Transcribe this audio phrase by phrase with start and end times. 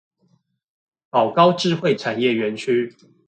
[1.11, 2.95] 寶高智慧產業園區